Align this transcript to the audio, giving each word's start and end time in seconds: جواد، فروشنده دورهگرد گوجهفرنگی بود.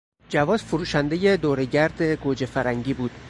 جواد، 0.29 0.59
فروشنده 0.59 1.37
دورهگرد 1.37 2.01
گوجهفرنگی 2.01 2.93
بود. 2.93 3.11